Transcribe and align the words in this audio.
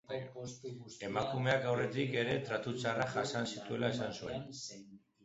Emakumeak 1.07 1.67
aurretik 1.73 2.17
ere 2.21 2.37
tratu 2.47 2.73
txarrak 2.79 3.13
jasan 3.19 3.47
zituela 3.53 3.91
esan 3.97 4.17
zuen. 4.23 4.49